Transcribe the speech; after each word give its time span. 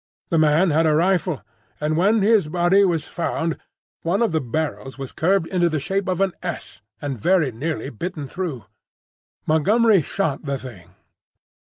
The 0.29 0.39
man 0.39 0.71
had 0.71 0.87
a 0.87 0.95
rifle; 0.95 1.43
and 1.79 1.95
when 1.95 2.23
his 2.23 2.47
body 2.47 2.83
was 2.83 3.07
found, 3.07 3.59
one 4.01 4.23
of 4.23 4.31
the 4.31 4.41
barrels 4.41 4.97
was 4.97 5.11
curved 5.11 5.45
into 5.45 5.69
the 5.69 5.79
shape 5.79 6.07
of 6.07 6.21
an 6.21 6.33
S 6.41 6.81
and 6.99 7.15
very 7.19 7.51
nearly 7.51 7.91
bitten 7.91 8.27
through. 8.27 8.65
Montgomery 9.45 10.01
shot 10.01 10.43
the 10.43 10.57
thing. 10.57 10.95